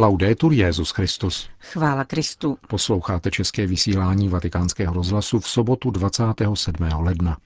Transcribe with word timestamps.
Laudetur 0.00 0.52
Jezus 0.52 0.90
Christus. 0.90 1.48
Chvála 1.58 2.04
Kristu. 2.04 2.58
Posloucháte 2.68 3.30
české 3.30 3.66
vysílání 3.66 4.28
Vatikánského 4.28 4.94
rozhlasu 4.94 5.40
v 5.40 5.48
sobotu 5.48 5.90
27. 5.90 6.88
ledna. 6.98 7.36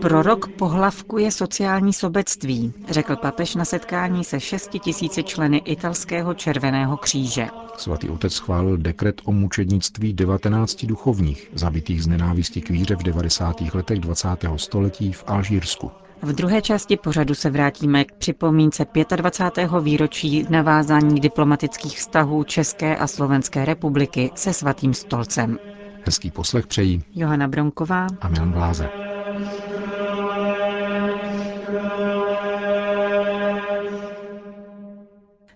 Prorok 0.00 0.48
pohlavkuje 0.48 1.30
sociální 1.30 1.92
sobectví, 1.92 2.72
řekl 2.88 3.16
papež 3.16 3.54
na 3.54 3.64
setkání 3.64 4.24
se 4.24 4.40
šesti 4.40 4.78
tisíci 4.78 5.22
členy 5.22 5.56
italského 5.58 6.34
Červeného 6.34 6.96
kříže. 6.96 7.46
Svatý 7.76 8.08
otec 8.08 8.32
schválil 8.32 8.76
dekret 8.76 9.20
o 9.24 9.32
mučednictví 9.32 10.12
19 10.12 10.84
duchovních, 10.86 11.50
zabitých 11.54 12.02
z 12.02 12.06
nenávisti 12.06 12.60
k 12.60 12.70
víře 12.70 12.96
v 12.96 13.02
90. 13.02 13.56
letech 13.74 14.00
20. 14.00 14.28
století 14.56 15.12
v 15.12 15.24
Alžírsku. 15.26 15.90
V 16.22 16.32
druhé 16.32 16.62
části 16.62 16.96
pořadu 16.96 17.34
se 17.34 17.50
vrátíme 17.50 18.04
k 18.04 18.12
připomínce 18.12 18.86
25. 19.16 19.70
výročí 19.80 20.46
navázání 20.50 21.20
diplomatických 21.20 21.98
vztahů 21.98 22.44
České 22.44 22.96
a 22.96 23.06
Slovenské 23.06 23.64
republiky 23.64 24.30
se 24.34 24.52
svatým 24.52 24.94
stolcem. 24.94 25.58
Hezký 26.04 26.30
poslech 26.30 26.66
přejí 26.66 27.02
Johana 27.14 27.48
Bronková 27.48 28.06
a 28.20 28.28
Milan 28.28 28.52
Gláze. 28.52 29.05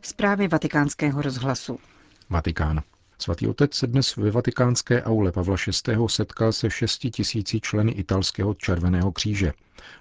Zprávy 0.03 0.49
vatikánského 0.49 1.23
rozhlasu. 1.23 1.79
Vatikán. 2.31 2.83
Svatý 3.21 3.49
otec 3.49 3.75
se 3.75 3.87
dnes 3.87 4.17
ve 4.17 4.31
vatikánské 4.31 5.03
aule 5.03 5.33
Pavla 5.33 5.57
VI. 5.87 5.97
setkal 6.07 6.53
se 6.53 6.71
šesti 6.71 7.11
tisíci 7.11 7.61
členy 7.61 7.93
italského 7.93 8.55
Červeného 8.55 9.13
kříže. 9.13 9.53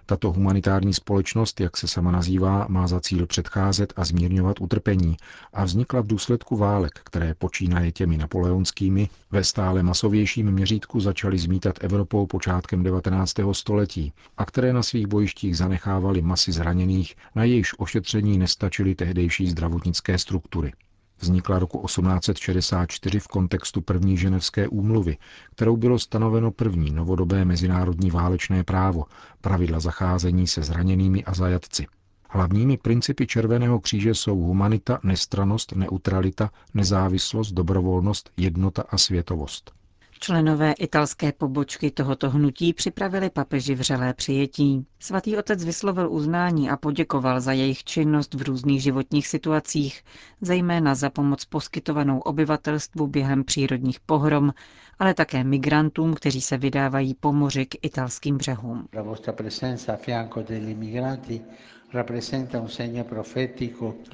Tato 0.05 0.31
humanitární 0.31 0.93
společnost, 0.93 1.59
jak 1.59 1.77
se 1.77 1.87
sama 1.87 2.11
nazývá, 2.11 2.65
má 2.69 2.87
za 2.87 2.99
cíl 2.99 3.27
předcházet 3.27 3.93
a 3.95 4.05
zmírňovat 4.05 4.61
utrpení 4.61 5.17
a 5.53 5.63
vznikla 5.63 6.01
v 6.01 6.07
důsledku 6.07 6.57
válek, 6.57 6.99
které 7.03 7.33
počínaje 7.33 7.91
těmi 7.91 8.17
napoleonskými 8.17 9.09
ve 9.31 9.43
stále 9.43 9.83
masovějším 9.83 10.51
měřítku 10.51 10.99
začaly 10.99 11.37
zmítat 11.37 11.75
Evropou 11.83 12.27
počátkem 12.27 12.83
19. 12.83 13.33
století 13.51 14.13
a 14.37 14.45
které 14.45 14.73
na 14.73 14.83
svých 14.83 15.07
bojištích 15.07 15.57
zanechávaly 15.57 16.21
masy 16.21 16.51
zraněných, 16.51 17.15
na 17.35 17.43
jejichž 17.43 17.75
ošetření 17.77 18.37
nestačily 18.37 18.95
tehdejší 18.95 19.49
zdravotnické 19.49 20.17
struktury 20.17 20.73
vznikla 21.19 21.59
roku 21.59 21.85
1864 21.85 23.19
v 23.19 23.27
kontextu 23.27 23.81
první 23.81 24.17
ženevské 24.17 24.67
úmluvy, 24.67 25.17
kterou 25.51 25.77
bylo 25.77 25.99
stanoveno 25.99 26.51
první 26.51 26.91
novodobé 26.91 27.45
mezinárodní 27.45 28.11
válečné 28.11 28.63
právo, 28.63 29.05
pravidla 29.41 29.79
zacházení 29.79 30.47
se 30.47 30.63
zraněnými 30.63 31.23
a 31.23 31.33
zajatci. 31.33 31.87
Hlavními 32.29 32.77
principy 32.77 33.27
Červeného 33.27 33.79
kříže 33.79 34.15
jsou 34.15 34.39
humanita, 34.39 34.99
nestranost, 35.03 35.75
neutralita, 35.75 36.51
nezávislost, 36.73 37.51
dobrovolnost, 37.51 38.31
jednota 38.37 38.83
a 38.89 38.97
světovost. 38.97 39.78
Členové 40.21 40.71
italské 40.73 41.31
pobočky 41.31 41.91
tohoto 41.91 42.29
hnutí 42.29 42.73
připravili 42.73 43.29
papeži 43.29 43.75
vřelé 43.75 44.13
přijetí. 44.13 44.85
Svatý 44.99 45.37
otec 45.37 45.63
vyslovil 45.63 46.11
uznání 46.11 46.69
a 46.69 46.77
poděkoval 46.77 47.41
za 47.41 47.51
jejich 47.51 47.83
činnost 47.83 48.33
v 48.33 48.41
různých 48.41 48.83
životních 48.83 49.27
situacích, 49.27 50.03
zejména 50.41 50.95
za 50.95 51.09
pomoc 51.09 51.45
poskytovanou 51.45 52.19
obyvatelstvu 52.19 53.07
během 53.07 53.43
přírodních 53.43 53.99
pohrom, 53.99 54.53
ale 54.99 55.13
také 55.13 55.43
migrantům, 55.43 56.13
kteří 56.13 56.41
se 56.41 56.57
vydávají 56.57 57.13
po 57.13 57.33
moři 57.33 57.65
k 57.65 57.75
italským 57.81 58.37
břehům. 58.37 58.87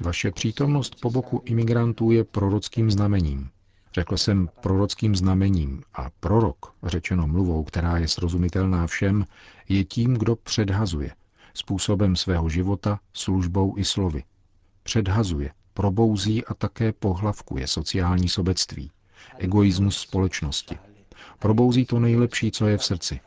Vaše 0.00 0.30
přítomnost 0.30 0.96
po 1.00 1.10
boku 1.10 1.42
imigrantů 1.44 2.10
je 2.10 2.24
prorockým 2.24 2.90
znamením. 2.90 3.48
Řekl 3.96 4.16
jsem 4.16 4.48
prorockým 4.60 5.16
znamením 5.16 5.82
a 5.94 6.10
prorok, 6.20 6.72
řečeno 6.82 7.26
mluvou, 7.26 7.64
která 7.64 7.98
je 7.98 8.08
srozumitelná 8.08 8.86
všem, 8.86 9.26
je 9.68 9.84
tím, 9.84 10.14
kdo 10.14 10.36
předhazuje, 10.36 11.10
způsobem 11.54 12.16
svého 12.16 12.48
života, 12.48 13.00
službou 13.12 13.78
i 13.78 13.84
slovy. 13.84 14.24
Předhazuje, 14.82 15.50
probouzí 15.74 16.44
a 16.44 16.54
také 16.54 16.92
pohlavkuje 16.92 17.66
sociální 17.66 18.28
sobectví, 18.28 18.90
egoismus 19.38 19.98
společnosti. 19.98 20.78
Probouzí 21.38 21.86
to 21.86 21.98
nejlepší, 21.98 22.50
co 22.50 22.66
je 22.66 22.78
v 22.78 22.84
srdci. 22.84 23.20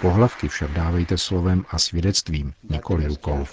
Pohlavky 0.00 0.48
však 0.48 0.70
dávejte 0.70 1.18
slovem 1.18 1.64
a 1.70 1.78
svědectvím, 1.78 2.52
nikoli 2.70 3.06
rukou. 3.06 3.46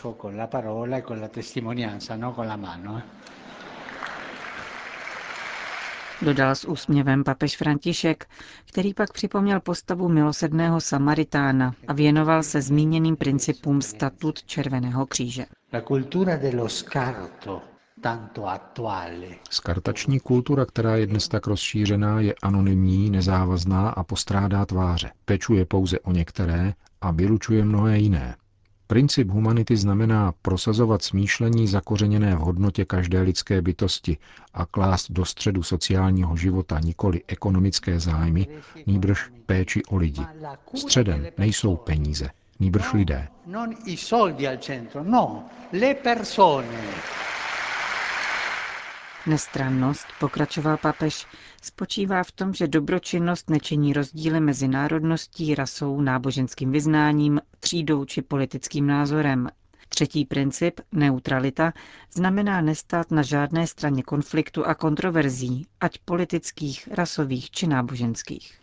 Dodal 6.21 6.55
s 6.55 6.65
úsměvem 6.65 7.23
papež 7.23 7.57
František, 7.57 8.25
který 8.65 8.93
pak 8.93 9.13
připomněl 9.13 9.59
postavu 9.59 10.09
milosedného 10.09 10.81
Samaritána 10.81 11.73
a 11.87 11.93
věnoval 11.93 12.43
se 12.43 12.61
zmíněným 12.61 13.15
principům 13.15 13.81
statut 13.81 14.43
Červeného 14.43 15.05
kříže. 15.05 15.45
Skartační 19.49 20.19
kultura, 20.19 20.65
která 20.65 20.95
je 20.95 21.07
dnes 21.07 21.27
tak 21.27 21.47
rozšířená, 21.47 22.19
je 22.19 22.33
anonymní, 22.41 23.09
nezávazná 23.09 23.89
a 23.89 24.03
postrádá 24.03 24.65
tváře. 24.65 25.11
Pečuje 25.25 25.65
pouze 25.65 25.99
o 25.99 26.11
některé 26.11 26.73
a 27.01 27.11
vylučuje 27.11 27.65
mnohé 27.65 27.99
jiné. 27.99 28.35
Princip 28.87 29.29
humanity 29.29 29.77
znamená 29.77 30.33
prosazovat 30.41 31.01
smýšlení 31.03 31.67
zakořeněné 31.67 32.35
v 32.35 32.39
hodnotě 32.39 32.85
každé 32.85 33.21
lidské 33.21 33.61
bytosti 33.61 34.17
a 34.53 34.65
klást 34.65 35.11
do 35.11 35.25
středu 35.25 35.63
sociálního 35.63 36.37
života 36.37 36.79
nikoli 36.79 37.21
ekonomické 37.27 37.99
zájmy, 37.99 38.47
nýbrž 38.85 39.31
péči 39.45 39.83
o 39.83 39.97
lidi. 39.97 40.21
Středem 40.75 41.27
nejsou 41.37 41.75
peníze, 41.75 42.29
nýbrž 42.59 42.93
lidé. 42.93 43.27
Nestrannost, 49.27 50.05
pokračoval 50.19 50.77
papež, 50.77 51.27
spočívá 51.61 52.23
v 52.23 52.31
tom, 52.31 52.53
že 52.53 52.67
dobročinnost 52.67 53.49
nečiní 53.49 53.93
rozdíly 53.93 54.39
mezi 54.39 54.67
národností, 54.67 55.55
rasou, 55.55 56.01
náboženským 56.01 56.71
vyznáním, 56.71 57.41
třídou 57.59 58.05
či 58.05 58.21
politickým 58.21 58.87
názorem. 58.87 59.49
Třetí 59.89 60.25
princip, 60.25 60.79
neutralita, 60.91 61.73
znamená 62.15 62.61
nestát 62.61 63.11
na 63.11 63.21
žádné 63.21 63.67
straně 63.67 64.03
konfliktu 64.03 64.65
a 64.65 64.75
kontroverzí, 64.75 65.67
ať 65.81 65.97
politických, 66.05 66.87
rasových 66.91 67.51
či 67.51 67.67
náboženských. 67.67 68.53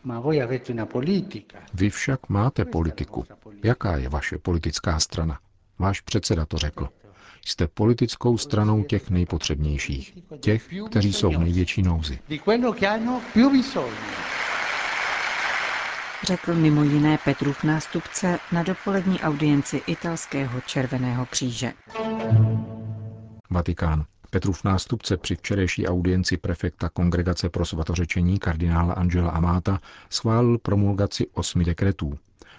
Vy 1.75 1.91
však 1.91 2.29
máte 2.29 2.65
politiku. 2.65 3.25
Jaká 3.65 3.97
je 3.97 4.09
vaše 4.09 4.39
politická 4.39 4.99
strana? 5.01 5.39
Váš 5.79 6.01
předseda 6.01 6.47
to 6.47 6.59
řekl. 6.59 6.89
Jste 7.47 7.69
politickou 7.69 8.39
stranou 8.39 8.85
těch 8.85 9.11
nejpotřebnějších, 9.11 10.19
těch, 10.41 10.69
kteří 10.91 11.13
jsou 11.13 11.31
v 11.31 11.39
největší 11.39 11.83
nouzi. 11.83 12.19
Řekl 16.23 16.55
mimo 16.55 16.83
jiné 16.83 17.19
Petrův 17.25 17.65
nástupce 17.65 18.39
na 18.53 18.63
dopolední 18.63 19.21
audienci 19.21 19.83
italského 19.87 20.61
Červeného 20.61 21.27
kříže. 21.27 21.73
Vatikán. 23.51 24.05
Petrův 24.31 24.65
nástupce 24.65 25.17
při 25.17 25.37
včerejší 25.37 25.87
audienci 25.87 26.37
prefekta 26.37 26.89
Kongregace 26.89 27.49
pro 27.49 27.67
svatořečení 27.67 28.39
kardinála 28.39 28.95
Angela 28.95 29.31
Amata 29.31 29.81
schválil 30.11 30.59
promulgaci 30.59 31.27
osmi 31.33 31.65
dekretů. 31.65 32.19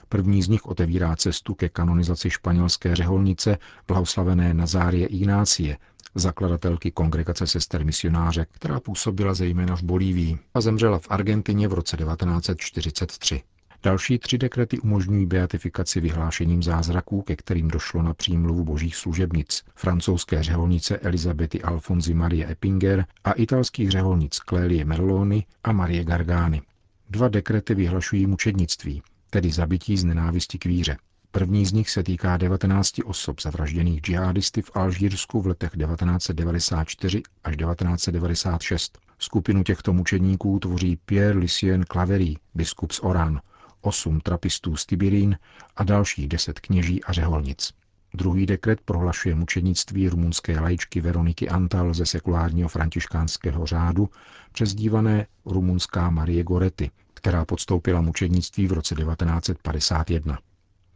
První 0.09 0.43
z 0.43 0.47
nich 0.47 0.65
otevírá 0.65 1.15
cestu 1.15 1.53
ke 1.53 1.69
kanonizaci 1.69 2.29
španělské 2.29 2.95
řeholnice 2.95 3.57
blahoslavené 3.87 4.53
Nazárie 4.53 5.07
Ignácie, 5.07 5.77
zakladatelky 6.15 6.91
kongregace 6.91 7.47
sester 7.47 7.85
misionáře, 7.85 8.45
která 8.51 8.79
působila 8.79 9.33
zejména 9.33 9.75
v 9.75 9.83
Bolívii 9.83 10.37
a 10.53 10.61
zemřela 10.61 10.99
v 10.99 11.07
Argentině 11.09 11.67
v 11.67 11.73
roce 11.73 11.97
1943. 11.97 13.41
Další 13.83 14.19
tři 14.19 14.37
dekrety 14.37 14.79
umožňují 14.79 15.25
beatifikaci 15.25 15.99
vyhlášením 15.99 16.63
zázraků, 16.63 17.21
ke 17.21 17.35
kterým 17.35 17.67
došlo 17.67 18.01
na 18.01 18.13
přímluvu 18.13 18.63
božích 18.63 18.95
služebnic, 18.95 19.63
francouzské 19.75 20.43
řeholnice 20.43 20.97
Elizabety 20.97 21.61
Alfonzi 21.61 22.13
Marie 22.13 22.51
Eppinger 22.51 23.05
a 23.23 23.31
italských 23.31 23.91
řeholnic 23.91 24.35
Clélie 24.35 24.85
Merloni 24.85 25.45
a 25.63 25.71
Marie 25.71 26.03
Gargány. 26.03 26.61
Dva 27.09 27.27
dekrety 27.27 27.75
vyhlašují 27.75 28.27
mučednictví, 28.27 29.01
tedy 29.29 29.51
zabití 29.51 29.97
z 29.97 30.03
nenávisti 30.03 30.57
k 30.57 30.65
víře. 30.65 30.97
První 31.31 31.65
z 31.65 31.71
nich 31.71 31.89
se 31.89 32.03
týká 32.03 32.37
19 32.37 32.93
osob 33.05 33.41
zavražděných 33.41 34.01
džihadisty 34.01 34.61
v 34.61 34.71
Alžírsku 34.73 35.41
v 35.41 35.47
letech 35.47 35.71
1994 35.71 37.23
až 37.43 37.57
1996. 37.57 38.99
Skupinu 39.19 39.63
těchto 39.63 39.93
mučedníků 39.93 40.59
tvoří 40.59 40.99
Pierre 41.05 41.39
Lucien 41.39 41.83
Claverie, 41.91 42.35
biskup 42.55 42.91
z 42.91 42.99
Oran, 43.03 43.41
osm 43.81 44.19
trapistů 44.19 44.75
z 44.75 44.85
Tibirín 44.85 45.37
a 45.75 45.83
dalších 45.83 46.27
deset 46.27 46.59
kněží 46.59 47.03
a 47.03 47.13
řeholnic. 47.13 47.73
Druhý 48.13 48.45
dekret 48.45 48.81
prohlašuje 48.81 49.35
mučednictví 49.35 50.09
rumunské 50.09 50.59
lajčky 50.59 51.01
Veroniky 51.01 51.49
Antal 51.49 51.93
ze 51.93 52.05
sekulárního 52.05 52.69
františkánského 52.69 53.65
řádu, 53.65 54.09
přezdívané 54.51 55.27
rumunská 55.45 56.09
Marie 56.09 56.43
Goretti, 56.43 56.91
která 57.19 57.45
podstoupila 57.45 58.01
mučednictví 58.01 58.67
v 58.67 58.71
roce 58.71 58.95
1951. 58.95 60.39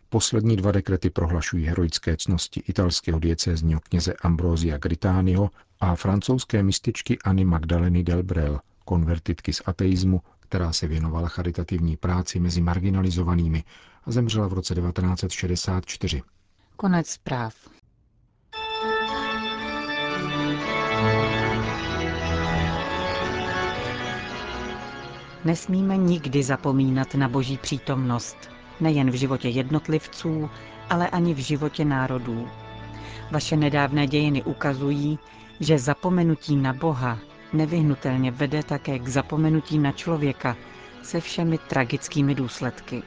Poslední 0.09 0.55
dva 0.55 0.71
dekrety 0.71 1.09
prohlašují 1.09 1.65
heroické 1.65 2.17
cnosti 2.17 2.63
italského 2.67 3.19
diecézního 3.19 3.79
kněze 3.79 4.13
Ambrosia 4.21 4.77
Gritánio 4.77 5.49
a 5.79 5.95
francouzské 5.95 6.63
mističky 6.63 7.19
Anny 7.19 7.45
Magdaleny 7.45 8.03
del 8.03 8.23
Brel, 8.23 8.59
konvertitky 8.85 9.53
z 9.53 9.61
ateismu, 9.65 10.21
která 10.39 10.73
se 10.73 10.87
věnovala 10.87 11.27
charitativní 11.27 11.97
práci 11.97 12.39
mezi 12.39 12.61
marginalizovanými 12.61 13.63
a 14.05 14.11
zemřela 14.11 14.47
v 14.47 14.53
roce 14.53 14.75
1964. 14.75 16.21
Konec 16.75 17.07
zpráv. 17.07 17.55
Nesmíme 25.45 25.97
nikdy 25.97 26.43
zapomínat 26.43 27.15
na 27.15 27.27
boží 27.27 27.57
přítomnost, 27.57 28.37
nejen 28.79 29.11
v 29.11 29.13
životě 29.13 29.49
jednotlivců, 29.49 30.49
ale 30.89 31.09
ani 31.09 31.33
v 31.33 31.37
životě 31.37 31.85
národů. 31.85 32.47
Vaše 33.31 33.57
nedávné 33.57 34.07
dějiny 34.07 34.43
ukazují, 34.43 35.19
že 35.59 35.79
zapomenutí 35.79 36.55
na 36.55 36.73
Boha 36.73 37.19
nevyhnutelně 37.53 38.31
vede 38.31 38.63
také 38.63 38.99
k 38.99 39.07
zapomenutí 39.07 39.79
na 39.79 39.91
člověka 39.91 40.55
se 41.01 41.21
všemi 41.21 41.57
tragickými 41.57 42.35
důsledky 42.35 43.03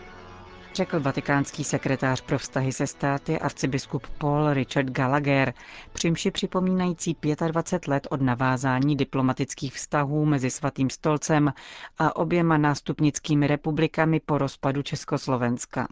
řekl 0.76 1.00
vatikánský 1.00 1.64
sekretář 1.64 2.20
pro 2.20 2.38
vztahy 2.38 2.72
se 2.72 2.86
státy 2.86 3.38
arcibiskup 3.38 4.06
Paul 4.18 4.52
Richard 4.52 4.90
Gallagher, 4.90 5.54
přimši 5.92 6.30
připomínající 6.30 7.16
25 7.48 7.88
let 7.92 8.06
od 8.10 8.20
navázání 8.20 8.96
diplomatických 8.96 9.74
vztahů 9.74 10.24
mezi 10.24 10.50
Svatým 10.50 10.90
stolcem 10.90 11.52
a 11.98 12.16
oběma 12.16 12.58
nástupnickými 12.58 13.46
republikami 13.46 14.20
po 14.20 14.38
rozpadu 14.38 14.82
Československa. 14.82 15.88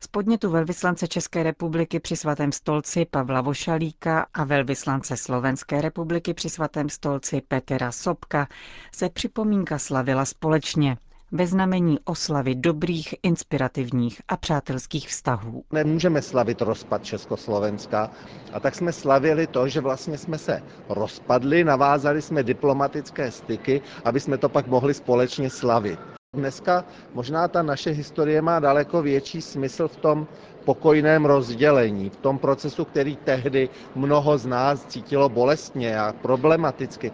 Z 0.00 0.06
podnětu 0.06 0.50
velvyslance 0.50 1.08
České 1.08 1.42
republiky 1.42 2.00
při 2.00 2.16
svatém 2.16 2.52
stolci 2.52 3.06
Pavla 3.10 3.40
Vošalíka 3.40 4.26
a 4.34 4.44
velvyslance 4.44 5.16
Slovenské 5.16 5.80
republiky 5.80 6.34
při 6.34 6.50
svatém 6.50 6.88
stolci 6.88 7.42
Petra 7.48 7.92
Sobka 7.92 8.48
se 8.94 9.08
připomínka 9.08 9.78
slavila 9.78 10.24
společně 10.24 10.96
ve 11.34 11.46
znamení 11.46 11.98
oslavy 12.04 12.54
dobrých, 12.54 13.14
inspirativních 13.22 14.22
a 14.28 14.36
přátelských 14.36 15.08
vztahů. 15.08 15.64
Nemůžeme 15.72 16.22
slavit 16.22 16.62
rozpad 16.62 17.04
Československa 17.04 18.10
a 18.52 18.60
tak 18.60 18.74
jsme 18.74 18.92
slavili 18.92 19.46
to, 19.46 19.68
že 19.68 19.80
vlastně 19.80 20.18
jsme 20.18 20.38
se 20.38 20.62
rozpadli, 20.88 21.64
navázali 21.64 22.22
jsme 22.22 22.42
diplomatické 22.42 23.30
styky, 23.30 23.82
aby 24.04 24.20
jsme 24.20 24.38
to 24.38 24.48
pak 24.48 24.66
mohli 24.66 24.94
společně 24.94 25.50
slavit. 25.50 25.98
Dneska 26.36 26.84
možná 27.14 27.48
ta 27.48 27.62
naše 27.62 27.90
historie 27.90 28.42
má 28.42 28.60
daleko 28.60 29.02
větší 29.02 29.42
smysl 29.42 29.88
v 29.88 29.96
tom 29.96 30.26
pokojném 30.64 31.24
rozdělení, 31.24 32.10
v 32.10 32.16
tom 32.16 32.38
procesu, 32.38 32.84
který 32.84 33.16
tehdy 33.16 33.68
mnoho 33.94 34.38
z 34.38 34.46
nás 34.46 34.86
cítilo 34.86 35.28
bolestně 35.28 35.98
a 35.98 36.12
problematicky. 36.22 37.12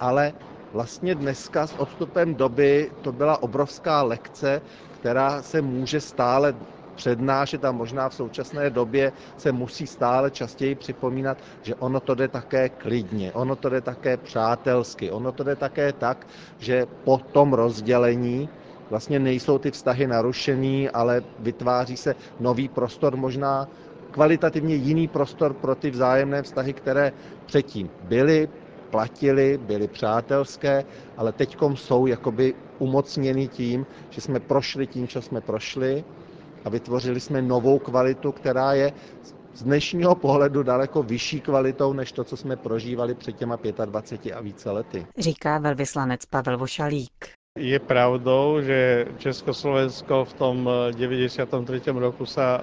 Ale 0.00 0.32
vlastně 0.72 1.14
dneska 1.14 1.66
s 1.66 1.74
odstupem 1.74 2.34
doby 2.34 2.92
to 3.02 3.12
byla 3.12 3.42
obrovská 3.42 4.02
lekce, 4.02 4.62
která 4.90 5.42
se 5.42 5.62
může 5.62 6.00
stále 6.00 6.54
přednášet 6.94 7.64
a 7.64 7.72
možná 7.72 8.08
v 8.08 8.14
současné 8.14 8.70
době 8.70 9.12
se 9.36 9.52
musí 9.52 9.86
stále 9.86 10.30
častěji 10.30 10.74
připomínat, 10.74 11.42
že 11.60 11.74
ono 11.74 12.00
to 12.00 12.14
jde 12.14 12.28
také 12.28 12.68
klidně, 12.68 13.32
ono 13.32 13.56
to 13.56 13.68
jde 13.68 13.80
také 13.80 14.16
přátelsky, 14.16 15.10
ono 15.10 15.32
to 15.32 15.42
jde 15.44 15.56
také 15.56 15.92
tak, 15.92 16.28
že 16.58 16.86
po 16.86 17.18
tom 17.18 17.52
rozdělení 17.52 18.50
vlastně 18.90 19.18
nejsou 19.18 19.58
ty 19.58 19.70
vztahy 19.70 20.06
narušený, 20.06 20.90
ale 20.90 21.22
vytváří 21.38 21.96
se 21.96 22.14
nový 22.38 22.68
prostor, 22.68 23.16
možná 23.16 23.68
kvalitativně 24.10 24.74
jiný 24.74 25.08
prostor 25.08 25.54
pro 25.54 25.74
ty 25.74 25.90
vzájemné 25.90 26.42
vztahy, 26.42 26.74
které 26.74 27.12
předtím 27.46 27.90
byly, 28.00 28.48
platili, 28.90 29.58
byly 29.58 29.88
přátelské, 29.88 30.84
ale 31.16 31.32
teď 31.32 31.56
jsou 31.74 32.06
jakoby 32.06 32.54
umocněny 32.78 33.48
tím, 33.48 33.86
že 34.10 34.20
jsme 34.20 34.40
prošli 34.40 34.86
tím, 34.86 35.08
co 35.08 35.22
jsme 35.22 35.40
prošli 35.40 36.04
a 36.64 36.68
vytvořili 36.68 37.20
jsme 37.20 37.42
novou 37.42 37.78
kvalitu, 37.78 38.32
která 38.32 38.72
je 38.72 38.92
z 39.54 39.62
dnešního 39.62 40.14
pohledu 40.14 40.62
daleko 40.62 41.02
vyšší 41.02 41.40
kvalitou 41.40 41.92
než 41.92 42.12
to, 42.12 42.24
co 42.24 42.36
jsme 42.36 42.56
prožívali 42.56 43.14
před 43.14 43.32
těma 43.32 43.58
25 43.84 44.32
a 44.32 44.40
více 44.40 44.70
lety. 44.70 45.06
Říká 45.18 45.58
velvyslanec 45.58 46.24
Pavel 46.26 46.58
Vošalík. 46.58 47.37
Je 47.58 47.74
pravdou, 47.82 48.62
že 48.62 49.10
Československo 49.18 50.30
v 50.30 50.32
tom 50.38 50.56
93. 50.94 51.90
Eh, 51.90 51.98
roku 51.98 52.22
sa 52.22 52.62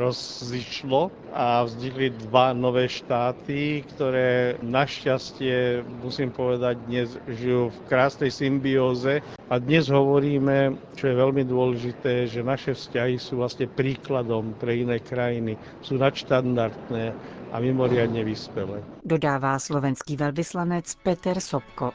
rozlišlo 0.00 1.12
a 1.36 1.68
vznikli 1.68 2.08
dva 2.28 2.56
nové 2.56 2.88
štáty, 2.88 3.84
ktoré 3.92 4.56
našťastie, 4.64 5.84
musím 6.00 6.32
povedať, 6.32 6.80
dnes 6.88 7.12
žijú 7.28 7.68
v 7.68 7.78
krásnej 7.92 8.32
symbióze 8.32 9.20
a 9.52 9.54
dnes 9.60 9.92
hovoríme, 9.92 10.80
čo 10.96 11.12
je 11.12 11.14
veľmi 11.14 11.44
dôležité, 11.44 12.24
že 12.24 12.40
naše 12.40 12.72
vzťahy 12.72 13.20
sú 13.20 13.44
vlastne 13.44 13.68
príkladom 13.68 14.56
pre 14.56 14.80
iné 14.80 14.96
krajiny. 14.96 15.60
Sú 15.84 16.00
nadštandardné 16.00 17.12
a 17.52 17.56
mimoriadne 17.60 18.24
vyspelé. 18.24 18.80
Dodává 19.04 19.60
slovenský 19.60 20.16
velvyslanec 20.16 20.88
Peter 21.04 21.36
Sobko. 21.36 21.92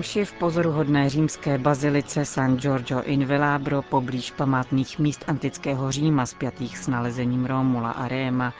Při 0.00 0.24
v 0.24 0.32
pozoruhodné 0.32 1.10
římské 1.10 1.58
bazilice 1.58 2.24
San 2.24 2.56
Giorgio 2.56 3.02
in 3.02 3.24
Velabro 3.24 3.82
poblíž 3.82 4.30
památných 4.30 4.98
míst 4.98 5.24
antického 5.26 5.92
Říma 5.92 6.26
spjatých 6.26 6.78
s 6.78 6.88
nalezením 6.88 7.46
Romula 7.46 7.90
a 7.90 8.08
Réma 8.08 8.54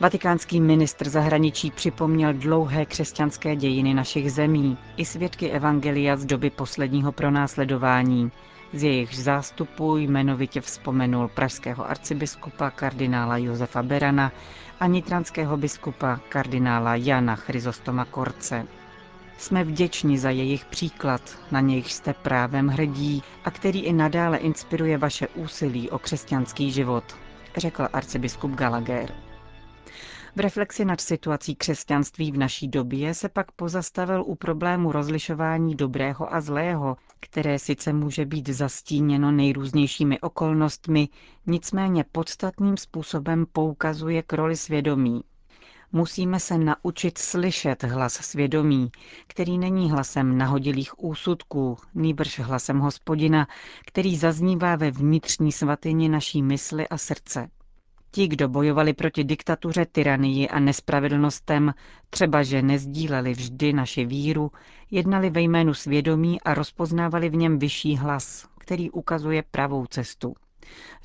Vatikánský 0.00 0.60
ministr 0.60 1.08
zahraničí 1.08 1.70
připomněl 1.70 2.32
dlouhé 2.32 2.86
křesťanské 2.86 3.56
dějiny 3.56 3.94
našich 3.94 4.32
zemí 4.32 4.78
i 4.96 5.04
svědky 5.04 5.50
Evangelia 5.50 6.16
z 6.16 6.24
doby 6.24 6.50
posledního 6.50 7.12
pronásledování. 7.12 8.30
Z 8.72 8.82
jejich 8.82 9.16
zástupu 9.16 9.96
jmenovitě 9.96 10.60
vzpomenul 10.60 11.28
pražského 11.28 11.90
arcibiskupa 11.90 12.70
kardinála 12.70 13.36
Josefa 13.36 13.82
Berana 13.82 14.32
a 14.80 14.86
nitranského 14.86 15.56
biskupa 15.56 16.20
kardinála 16.28 16.94
Jana 16.96 17.36
Chryzostoma 17.36 18.04
Korce. 18.04 18.66
Jsme 19.38 19.64
vděční 19.64 20.18
za 20.18 20.30
jejich 20.30 20.64
příklad, 20.64 21.38
na 21.50 21.60
nějž 21.60 21.92
jste 21.92 22.12
právem 22.12 22.68
hrdí 22.68 23.22
a 23.44 23.50
který 23.50 23.80
i 23.80 23.92
nadále 23.92 24.38
inspiruje 24.38 24.98
vaše 24.98 25.28
úsilí 25.28 25.90
o 25.90 25.98
křesťanský 25.98 26.72
život, 26.72 27.04
řekl 27.56 27.88
arcibiskup 27.92 28.50
Gallagher. 28.50 29.14
V 30.36 30.40
reflexi 30.40 30.84
nad 30.84 31.00
situací 31.00 31.54
křesťanství 31.56 32.32
v 32.32 32.38
naší 32.38 32.68
době 32.68 33.14
se 33.14 33.28
pak 33.28 33.52
pozastavil 33.52 34.22
u 34.26 34.34
problému 34.34 34.92
rozlišování 34.92 35.74
dobrého 35.74 36.34
a 36.34 36.40
zlého, 36.40 36.96
které 37.20 37.58
sice 37.58 37.92
může 37.92 38.24
být 38.24 38.48
zastíněno 38.48 39.30
nejrůznějšími 39.32 40.20
okolnostmi, 40.20 41.08
nicméně 41.46 42.04
podstatným 42.12 42.76
způsobem 42.76 43.46
poukazuje 43.52 44.22
k 44.22 44.32
roli 44.32 44.56
svědomí, 44.56 45.20
Musíme 45.96 46.40
se 46.40 46.58
naučit 46.58 47.18
slyšet 47.18 47.82
hlas 47.82 48.12
svědomí, 48.12 48.90
který 49.26 49.58
není 49.58 49.90
hlasem 49.90 50.38
nahodilých 50.38 51.04
úsudků, 51.04 51.76
nýbrž 51.94 52.38
hlasem 52.40 52.78
hospodina, 52.78 53.46
který 53.86 54.16
zaznívá 54.16 54.76
ve 54.76 54.90
vnitřní 54.90 55.52
svatyni 55.52 56.08
naší 56.08 56.42
mysli 56.42 56.88
a 56.88 56.98
srdce. 56.98 57.48
Ti, 58.10 58.28
kdo 58.28 58.48
bojovali 58.48 58.92
proti 58.92 59.24
diktatuře, 59.24 59.86
tyranii 59.86 60.48
a 60.48 60.60
nespravedlnostem, 60.60 61.74
třeba 62.10 62.42
že 62.42 62.62
nezdíleli 62.62 63.32
vždy 63.32 63.72
naši 63.72 64.04
víru, 64.04 64.52
jednali 64.90 65.30
ve 65.30 65.40
jménu 65.40 65.74
svědomí 65.74 66.40
a 66.40 66.54
rozpoznávali 66.54 67.28
v 67.28 67.34
něm 67.36 67.58
vyšší 67.58 67.96
hlas, 67.96 68.48
který 68.58 68.90
ukazuje 68.90 69.42
pravou 69.50 69.86
cestu, 69.86 70.34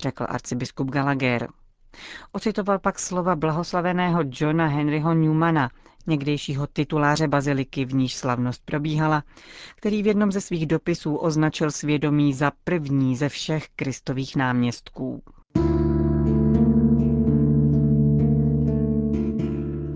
řekl 0.00 0.26
arcibiskup 0.28 0.90
Gallagher. 0.90 1.48
Ocitoval 2.32 2.78
pak 2.78 2.98
slova 2.98 3.36
blahoslaveného 3.36 4.22
Johna 4.40 4.66
Henryho 4.66 5.14
Newmana, 5.14 5.70
někdejšího 6.06 6.66
tituláře 6.66 7.28
baziliky, 7.28 7.84
v 7.84 7.94
níž 7.94 8.16
slavnost 8.16 8.62
probíhala, 8.64 9.22
který 9.76 10.02
v 10.02 10.06
jednom 10.06 10.32
ze 10.32 10.40
svých 10.40 10.66
dopisů 10.66 11.16
označil 11.16 11.70
svědomí 11.70 12.34
za 12.34 12.52
první 12.64 13.16
ze 13.16 13.28
všech 13.28 13.68
kristových 13.76 14.36
náměstků. 14.36 15.22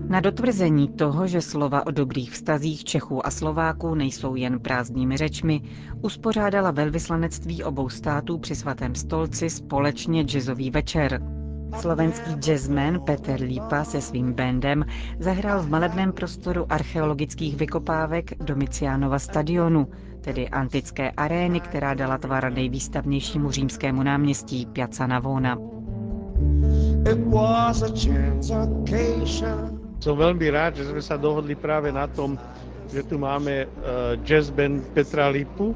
Na 0.09 0.21
dotvrzení 0.21 0.87
toho, 0.87 1.27
že 1.27 1.41
slova 1.41 1.87
o 1.87 1.91
dobrých 1.91 2.31
vztazích 2.31 2.83
Čechů 2.83 3.27
a 3.27 3.31
Slováků 3.31 3.95
nejsou 3.95 4.35
jen 4.35 4.59
prázdnými 4.59 5.17
řečmi, 5.17 5.61
uspořádala 6.01 6.71
velvyslanectví 6.71 7.63
obou 7.63 7.89
států 7.89 8.37
při 8.37 8.55
svatém 8.55 8.95
stolci 8.95 9.49
společně 9.49 10.23
jazzový 10.23 10.71
večer. 10.71 11.34
Slovenský 11.79 12.31
jazzman 12.39 12.99
Peter 13.05 13.41
Lípa 13.41 13.83
se 13.83 14.01
svým 14.01 14.33
bandem 14.33 14.85
zahrál 15.19 15.59
v 15.63 15.69
malebném 15.69 16.11
prostoru 16.11 16.65
archeologických 16.69 17.55
vykopávek 17.55 18.37
Domiciánova 18.43 19.19
stadionu, 19.19 19.87
tedy 20.21 20.49
antické 20.49 21.11
arény, 21.11 21.59
která 21.59 21.93
dala 21.93 22.17
tvar 22.17 22.53
nejvýstavnějšímu 22.53 23.51
římskému 23.51 24.03
náměstí 24.03 24.65
Piazza 24.65 25.07
Navona. 25.07 25.57
Som 29.95 30.15
veľmi 30.21 30.47
rád, 30.51 30.75
že 30.75 30.85
sme 30.91 31.01
sa 31.01 31.15
dohodli 31.17 31.55
práve 31.55 31.89
na 31.89 32.05
tom, 32.05 32.35
že 32.93 33.01
tu 33.07 33.15
máme 33.17 33.65
jazz 34.27 34.51
band 34.53 34.83
Petra 34.93 35.31
Lipu, 35.33 35.73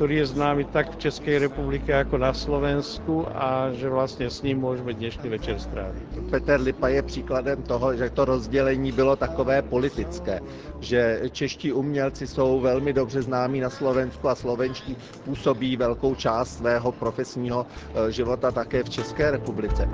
ktorý 0.00 0.24
je 0.24 0.32
známy 0.32 0.64
tak 0.72 0.96
v 0.96 1.12
Českej 1.12 1.44
republike 1.44 1.92
ako 1.92 2.16
na 2.16 2.32
Slovensku 2.32 3.28
a 3.36 3.68
že 3.76 3.84
vlastně 3.84 4.32
s 4.32 4.40
ním 4.40 4.64
můžeme 4.64 4.96
dnešní 4.96 5.28
večer 5.28 5.58
strávit. 5.60 6.08
Peter 6.30 6.60
Lipa 6.60 6.88
je 6.88 7.02
příkladem 7.02 7.62
toho, 7.62 7.96
že 7.96 8.10
to 8.10 8.24
rozdělení 8.24 8.92
bylo 8.92 9.16
takové 9.16 9.62
politické, 9.62 10.40
že 10.80 11.20
čeští 11.30 11.72
umělci 11.72 12.26
jsou 12.26 12.60
velmi 12.60 12.92
dobře 12.92 13.22
známí 13.22 13.60
na 13.60 13.70
Slovensku 13.70 14.28
a 14.28 14.34
slovenští 14.34 14.96
působí 15.24 15.76
velkou 15.76 16.14
část 16.14 16.56
svého 16.56 16.92
profesního 16.92 17.66
života 18.08 18.50
také 18.50 18.82
v 18.82 18.88
České 18.88 19.30
republice. 19.30 19.84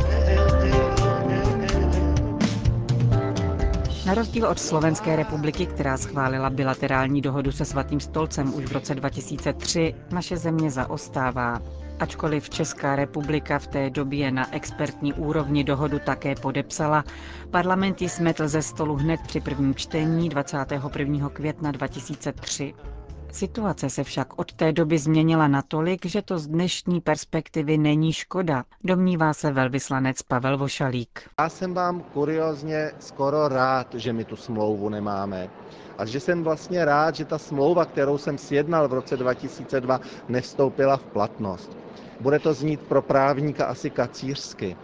Na 4.07 4.15
rozdíl 4.15 4.47
od 4.49 4.59
Slovenské 4.59 5.17
republiky, 5.17 5.67
která 5.67 5.97
schválila 5.97 6.51
bilaterální 6.51 7.21
dohodu 7.21 7.53
se 7.53 7.65
Svatým 7.65 8.01
stolcem 8.01 8.55
už 8.55 8.67
v 8.67 8.73
roce 8.73 8.95
2003, 8.95 9.95
naše 10.13 10.37
země 10.37 10.71
zaostává. 10.71 11.61
Ačkoliv 12.01 12.51
Česká 12.51 12.97
republika 12.97 13.59
v 13.59 13.67
té 13.67 13.91
době 13.91 14.31
na 14.31 14.55
expertní 14.55 15.13
úrovni 15.13 15.65
dohodu 15.65 15.99
také 15.99 16.35
podepsala, 16.35 17.05
parlament 17.51 18.03
ji 18.03 18.09
smetl 18.09 18.49
ze 18.49 18.63
stolu 18.63 18.97
hned 18.97 19.21
při 19.27 19.41
prvním 19.41 19.75
čtení 19.75 20.29
21. 20.29 21.29
května 21.29 21.73
2003. 21.73 22.75
Situace 23.33 23.91
se 23.91 24.05
však 24.05 24.39
od 24.39 24.53
té 24.53 24.73
doby 24.73 24.99
změnila 24.99 25.49
natolik, 25.49 26.07
že 26.07 26.23
to 26.23 26.39
z 26.39 26.47
dnešní 26.47 27.01
perspektivy 27.01 27.79
není 27.79 28.13
škoda, 28.13 28.65
domnívá 28.85 29.35
se 29.35 29.53
velvyslanec 29.53 30.23
Pavel 30.23 30.59
Vošalík. 30.59 31.29
Já 31.41 31.49
jsem 31.49 31.75
vám 31.75 32.03
kuriozně 32.11 32.93
skoro 32.99 33.49
rád, 33.49 33.87
že 33.95 34.13
my 34.13 34.25
tu 34.25 34.37
smlouvu 34.37 34.89
nemáme. 34.89 35.49
A 35.99 36.07
že 36.07 36.21
jsem 36.21 36.43
vlastně 36.45 36.85
rád, 36.85 37.15
že 37.15 37.25
ta 37.25 37.39
smlouva, 37.39 37.87
kterou 37.87 38.19
jsem 38.19 38.39
sjednal 38.39 38.89
v 38.89 38.93
roce 38.93 39.17
2002, 39.17 40.01
nevstoupila 40.29 40.97
v 40.97 41.05
platnost. 41.05 41.77
Bude 42.21 42.39
to 42.39 42.55
znít 42.55 42.81
pro 42.89 43.03
právníka 43.03 43.67
asi 43.67 43.91
kacířsky, 43.91 44.77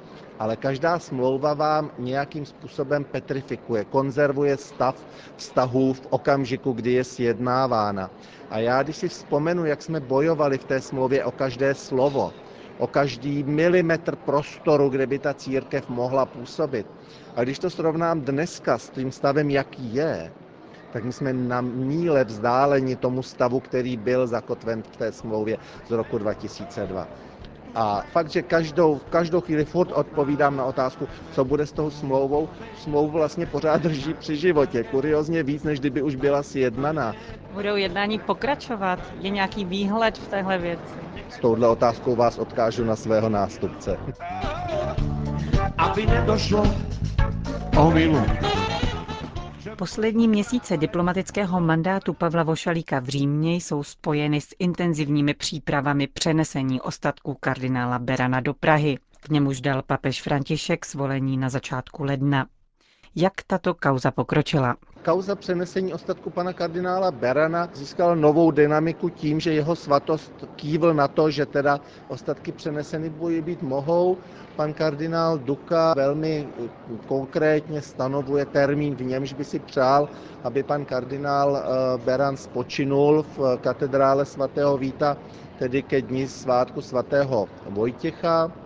ale 0.43 0.57
každá 0.57 0.99
smlouva 0.99 1.55
vám 1.55 1.91
nějakým 1.99 2.47
způsobem 2.47 3.05
petrifikuje, 3.05 3.85
konzervuje 3.85 4.57
stav 4.57 5.07
vztahů 5.37 5.93
v 5.93 6.07
okamžiku, 6.11 6.73
kdy 6.73 6.93
je 6.93 7.05
sjednávána. 7.05 8.11
A 8.51 8.59
já, 8.59 8.83
když 8.83 8.97
si 8.97 9.09
vzpomenu, 9.09 9.65
jak 9.65 9.83
jsme 9.83 10.01
bojovali 10.01 10.59
v 10.59 10.65
té 10.65 10.81
smlouvě 10.81 11.25
o 11.25 11.33
každé 11.33 11.75
slovo, 11.75 12.35
o 12.77 12.87
každý 12.87 13.43
milimetr 13.43 14.17
prostoru, 14.17 14.89
kde 14.89 15.07
by 15.07 15.19
ta 15.19 15.35
církev 15.35 15.89
mohla 15.89 16.27
působit. 16.27 16.87
A 17.35 17.43
když 17.43 17.59
to 17.59 17.71
srovnám 17.71 18.21
dneska 18.21 18.79
s 18.79 18.91
tím 18.91 19.13
stavem, 19.13 19.51
jaký 19.51 19.95
je, 19.95 20.33
tak 20.91 21.05
my 21.05 21.13
jsme 21.13 21.33
na 21.33 21.61
míle 21.61 22.25
vzdáleni 22.25 22.97
tomu 22.97 23.23
stavu, 23.23 23.61
který 23.61 23.97
byl 23.97 24.27
zakotven 24.27 24.83
v 24.83 24.97
té 24.97 25.13
smlouvě 25.13 25.59
z 25.87 25.91
roku 25.91 26.19
2002. 26.19 27.09
A 27.75 28.03
fakt, 28.13 28.31
že 28.31 28.43
každou, 28.43 29.01
každou 29.11 29.41
chvíli 29.41 29.65
furt 29.65 29.93
odpovídám 29.93 30.57
na 30.57 30.65
otázku, 30.65 31.09
co 31.33 31.45
bude 31.45 31.67
s 31.67 31.73
tou 31.73 31.91
smlouvou. 31.91 32.49
Smlouvu 32.77 33.13
vlastně 33.13 33.47
pořád 33.47 33.83
drží 33.83 34.15
při 34.15 34.37
životě, 34.37 34.85
kuriozně 34.85 35.43
víc, 35.43 35.63
než 35.63 35.81
kdyby 35.81 36.03
už 36.03 36.15
byla 36.15 36.43
sjednaná. 36.43 37.15
Budou 37.53 37.77
jednání 37.77 38.19
pokračovat? 38.19 38.99
Je 39.21 39.31
nějaký 39.31 39.65
výhled 39.65 40.19
v 40.19 40.29
téhle 40.29 40.59
věci? 40.59 40.95
S 41.29 41.39
touhle 41.39 41.69
otázkou 41.69 42.17
vás 42.17 42.39
odkážu 42.39 42.85
na 42.85 42.97
svého 42.97 43.29
nástupce. 43.29 43.97
Aby 45.79 46.07
nedošlo 46.07 46.75
omilu. 47.77 48.23
Poslední 49.79 50.29
měsíce 50.29 50.77
diplomatického 50.77 51.61
mandátu 51.61 52.13
Pavla 52.15 52.43
Vošalíka 52.43 53.01
v 53.01 53.09
Římě 53.09 53.55
jsou 53.55 53.83
spojeny 53.83 54.41
s 54.41 54.55
intenzivními 54.59 55.35
přípravami 55.35 56.07
přenesení 56.07 56.81
ostatků 56.81 57.35
kardinála 57.41 57.99
Berana 57.99 58.41
do 58.41 58.55
Prahy. 58.55 58.99
K 59.21 59.29
němuž 59.29 59.61
dal 59.61 59.83
papež 59.83 60.23
František 60.23 60.87
svolení 60.87 61.37
na 61.37 61.49
začátku 61.49 62.05
ledna. 62.05 62.47
Jak 63.17 63.33
tato 63.47 63.75
kauza 63.75 64.11
pokročila? 64.11 64.77
Kauza 65.05 65.37
přenesení 65.37 65.93
ostatku 65.95 66.31
pana 66.31 66.53
kardinála 66.53 67.11
Berana 67.13 67.69
získala 67.75 68.15
novou 68.15 68.51
dynamiku 68.51 69.11
tím, 69.11 69.41
že 69.41 69.53
jeho 69.53 69.77
svatost 69.77 70.45
kývl 70.57 70.95
na 70.95 71.09
to, 71.09 71.31
že 71.31 71.47
teda 71.47 71.81
ostatky 72.09 72.53
přeneseny 72.53 73.11
boji 73.11 73.43
být 73.43 73.63
mohou. 73.63 74.19
Pan 74.57 74.75
kardinál 74.75 75.39
Duka 75.39 75.95
velmi 75.97 76.53
konkrétně 77.07 77.83
stanovuje 77.83 78.47
termín, 78.47 78.97
v 78.97 79.03
němž 79.03 79.33
by 79.33 79.45
si 79.45 79.61
přál, 79.61 80.09
aby 80.43 80.63
pan 80.63 80.85
kardinál 80.85 81.63
Beran 81.97 82.37
spočinul 82.37 83.23
v 83.23 83.39
katedrále 83.61 84.27
svatého 84.27 84.79
Víta, 84.79 85.17
tedy 85.57 85.83
ke 85.83 86.03
dní 86.03 86.29
svátku 86.29 86.83
svatého 86.83 87.49
Vojtěcha. 87.65 88.62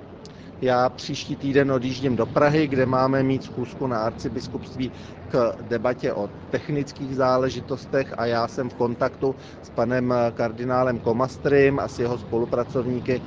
Já 0.60 0.90
příští 0.90 1.36
týden 1.36 1.72
odjíždím 1.72 2.16
do 2.16 2.26
Prahy, 2.26 2.68
kde 2.68 2.86
máme 2.86 3.22
mít 3.22 3.42
schůzku 3.44 3.86
na 3.86 4.04
arcibiskupství 4.04 4.92
k 5.28 5.52
debatě 5.62 6.12
o 6.12 6.28
technických 6.48 7.16
záležitostech 7.16 8.14
a 8.18 8.26
já 8.26 8.48
jsem 8.48 8.70
v 8.70 8.74
kontaktu 8.74 9.36
s 9.62 9.70
panem 9.70 10.14
kardinálem 10.32 10.98
Komastrym 10.98 11.78
a 11.78 11.88
s 11.88 11.98
jeho 11.98 12.18
spolupracovníky 12.18 13.20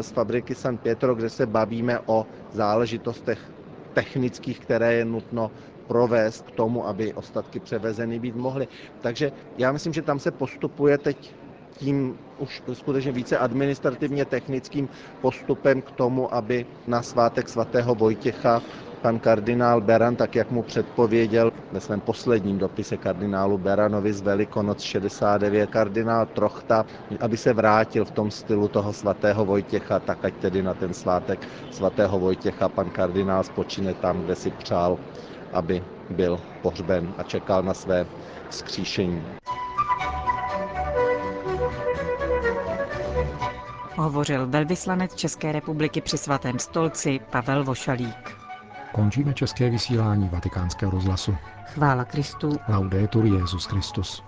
z 0.00 0.10
fabriky 0.10 0.54
San 0.54 0.78
Pietro, 0.78 1.14
kde 1.14 1.30
se 1.30 1.46
bavíme 1.46 1.98
o 2.06 2.26
záležitostech 2.52 3.50
technických, 3.92 4.60
které 4.60 4.94
je 4.94 5.04
nutno 5.04 5.52
provést 5.86 6.42
k 6.42 6.50
tomu, 6.50 6.86
aby 6.86 7.14
ostatky 7.14 7.60
převezeny 7.60 8.20
být 8.20 8.34
mohly. 8.34 8.68
Takže 9.00 9.32
já 9.56 9.72
myslím, 9.72 9.92
že 9.92 10.02
tam 10.02 10.20
se 10.20 10.30
postupuje 10.30 10.98
teď 10.98 11.34
tím 11.78 12.18
už 12.38 12.62
skutečně 12.72 13.12
více 13.12 13.38
administrativně 13.38 14.24
technickým 14.24 14.88
postupem 15.20 15.82
k 15.82 15.90
tomu, 15.90 16.34
aby 16.34 16.66
na 16.86 17.02
svátek 17.02 17.48
svatého 17.48 17.94
Vojtěcha 17.94 18.62
pan 19.02 19.18
kardinál 19.18 19.80
Beran, 19.80 20.16
tak 20.16 20.34
jak 20.36 20.50
mu 20.50 20.62
předpověděl 20.62 21.50
ve 21.72 21.80
svém 21.80 22.00
posledním 22.00 22.58
dopise 22.58 22.96
kardinálu 22.96 23.58
Beranovi 23.58 24.12
z 24.12 24.20
Velikonoc 24.20 24.80
69, 24.80 25.70
kardinál 25.70 26.26
Trochta, 26.26 26.84
aby 27.20 27.36
se 27.36 27.52
vrátil 27.52 28.04
v 28.04 28.10
tom 28.10 28.30
stylu 28.30 28.68
toho 28.68 28.92
svatého 28.92 29.44
Vojtěcha, 29.44 30.00
tak 30.00 30.24
ať 30.24 30.34
tedy 30.34 30.62
na 30.62 30.74
ten 30.74 30.94
svátek 30.94 31.46
svatého 31.70 32.18
Vojtěcha 32.18 32.68
pan 32.68 32.90
kardinál 32.90 33.44
spočine 33.44 33.94
tam, 33.94 34.22
kde 34.22 34.36
si 34.36 34.50
přál, 34.50 34.98
aby 35.52 35.84
byl 36.10 36.40
pohřben 36.62 37.14
a 37.18 37.22
čekal 37.22 37.62
na 37.62 37.74
své 37.74 38.06
skříšení. 38.50 39.24
Hovořil 43.96 44.46
velvyslanec 44.46 45.14
České 45.14 45.52
republiky 45.52 46.00
při 46.00 46.18
svatém 46.18 46.58
stolci 46.58 47.20
Pavel 47.30 47.64
Vošalík. 47.64 48.36
Končíme 48.92 49.34
české 49.34 49.70
vysílání 49.70 50.28
vatikánského 50.28 50.92
rozhlasu. 50.92 51.36
Chvála 51.64 52.04
Kristu. 52.04 52.60
Laudetur 52.68 53.24
Jezus 53.26 53.64
Christus. 53.64 54.22